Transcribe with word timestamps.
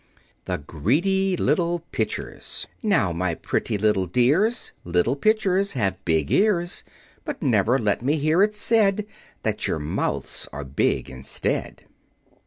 [Illustration: 0.01 0.31
A 0.31 0.49
Sharp 0.49 0.57
Lover] 0.57 0.57
THE 0.57 0.81
GREEDY 0.83 1.37
LITTLE 1.37 1.79
PITCHERS 1.91 2.67
"Now, 2.81 3.13
my 3.13 3.35
pretty 3.35 3.77
little 3.77 4.07
dears, 4.07 4.71
Little 4.83 5.15
Pitchers 5.15 5.73
have 5.73 6.03
big 6.05 6.31
ears; 6.31 6.83
But 7.23 7.43
never 7.43 7.77
let 7.77 8.01
me 8.01 8.17
hear 8.17 8.41
it 8.41 8.55
said 8.55 9.05
That 9.43 9.67
your 9.67 9.77
mouths 9.77 10.47
are 10.51 10.63
big 10.63 11.07
instead." 11.07 11.85